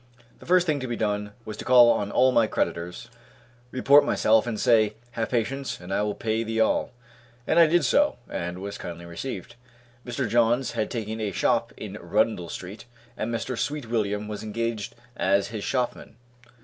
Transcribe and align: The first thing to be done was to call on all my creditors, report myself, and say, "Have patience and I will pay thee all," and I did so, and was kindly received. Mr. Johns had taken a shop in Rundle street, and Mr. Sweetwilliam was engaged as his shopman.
The 0.39 0.47
first 0.47 0.65
thing 0.65 0.79
to 0.79 0.87
be 0.87 0.95
done 0.95 1.33
was 1.45 1.57
to 1.57 1.63
call 1.63 1.91
on 1.91 2.09
all 2.11 2.31
my 2.31 2.47
creditors, 2.47 3.07
report 3.69 4.03
myself, 4.03 4.47
and 4.47 4.59
say, 4.59 4.95
"Have 5.11 5.29
patience 5.29 5.79
and 5.79 5.93
I 5.93 6.01
will 6.01 6.15
pay 6.15 6.43
thee 6.43 6.59
all," 6.59 6.91
and 7.45 7.59
I 7.59 7.67
did 7.67 7.85
so, 7.85 8.17
and 8.27 8.57
was 8.57 8.79
kindly 8.79 9.05
received. 9.05 9.57
Mr. 10.03 10.27
Johns 10.27 10.71
had 10.71 10.89
taken 10.89 11.21
a 11.21 11.31
shop 11.31 11.71
in 11.77 11.99
Rundle 12.01 12.49
street, 12.49 12.85
and 13.15 13.31
Mr. 13.31 13.55
Sweetwilliam 13.55 14.27
was 14.27 14.41
engaged 14.41 14.95
as 15.15 15.49
his 15.49 15.63
shopman. 15.63 16.15